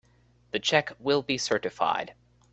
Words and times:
The 0.49 0.57
check 0.57 0.93
will 0.97 1.21
be 1.21 1.37
certified. 1.37 2.15